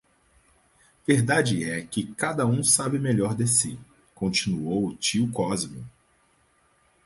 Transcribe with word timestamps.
Verdade 1.05 1.63
é 1.63 1.79
que 1.85 2.11
cada 2.15 2.43
um 2.47 2.63
sabe 2.63 2.97
melhor 2.97 3.35
de 3.35 3.47
si, 3.47 3.77
continuou 4.15 4.95
tio 4.97 5.31
Cosme. 5.31 5.85